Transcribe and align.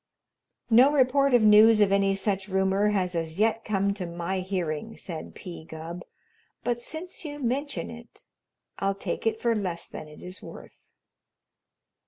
"No 0.71 0.91
report 0.91 1.35
of 1.35 1.43
news 1.43 1.79
of 1.79 1.91
any 1.91 2.15
such 2.15 2.47
rumor 2.47 2.87
has 2.89 3.13
as 3.13 3.37
yet 3.37 3.63
come 3.63 3.93
to 3.93 4.07
my 4.07 4.39
hearing," 4.39 4.97
said 4.97 5.35
P. 5.35 5.63
Gubb, 5.63 6.03
"but 6.63 6.79
since 6.79 7.23
you 7.23 7.37
mention 7.37 7.91
it, 7.91 8.23
I'll 8.79 8.95
take 8.95 9.27
it 9.27 9.39
for 9.39 9.53
less 9.53 9.85
than 9.85 10.07
it 10.07 10.23
is 10.23 10.41
worth." 10.41 10.81